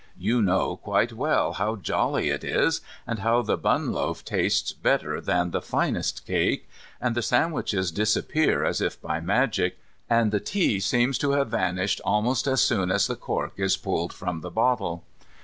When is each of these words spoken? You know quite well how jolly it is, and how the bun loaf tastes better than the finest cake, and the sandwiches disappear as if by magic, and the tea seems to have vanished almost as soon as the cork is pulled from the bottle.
You 0.17 0.41
know 0.41 0.77
quite 0.77 1.13
well 1.13 1.53
how 1.53 1.75
jolly 1.75 2.29
it 2.29 2.43
is, 2.43 2.81
and 3.05 3.19
how 3.19 3.43
the 3.43 3.55
bun 3.55 3.91
loaf 3.93 4.25
tastes 4.25 4.71
better 4.71 5.21
than 5.21 5.51
the 5.51 5.61
finest 5.61 6.25
cake, 6.25 6.67
and 6.99 7.13
the 7.13 7.21
sandwiches 7.21 7.91
disappear 7.91 8.65
as 8.65 8.81
if 8.81 8.99
by 8.99 9.19
magic, 9.19 9.77
and 10.09 10.31
the 10.31 10.39
tea 10.39 10.79
seems 10.79 11.19
to 11.19 11.33
have 11.33 11.49
vanished 11.49 12.01
almost 12.03 12.47
as 12.47 12.61
soon 12.63 12.89
as 12.89 13.05
the 13.05 13.15
cork 13.15 13.53
is 13.59 13.77
pulled 13.77 14.11
from 14.11 14.41
the 14.41 14.49
bottle. 14.49 15.03